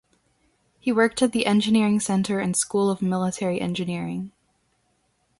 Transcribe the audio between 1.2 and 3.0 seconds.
at the Engineering Center and School